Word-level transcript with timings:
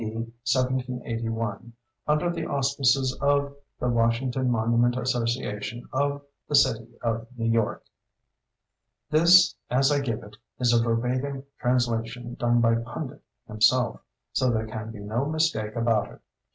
D. 0.01 0.07
1781 0.09 1.73
Under 2.07 2.31
the 2.31 2.47
Auspices 2.47 3.15
of 3.21 3.53
the 3.79 3.87
Washington 3.87 4.49
Monument 4.49 4.97
Association 4.97 5.87
of 5.93 6.23
the 6.49 6.55
city 6.55 6.87
of 7.03 7.27
New 7.37 7.45
York 7.45 7.83
This, 9.11 9.53
as 9.69 9.91
I 9.91 9.99
give 9.99 10.23
it, 10.23 10.37
is 10.57 10.73
a 10.73 10.81
verbatim 10.81 11.43
translation 11.59 12.33
done 12.33 12.61
by 12.61 12.77
Pundit 12.77 13.21
himself, 13.45 13.99
so 14.33 14.49
there 14.49 14.65
can 14.65 14.89
be 14.89 15.01
no 15.01 15.27
mistake 15.27 15.75
about 15.75 16.11
it. 16.13 16.19